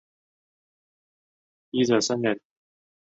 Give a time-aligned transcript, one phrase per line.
[1.69, 2.41] 一者生忍。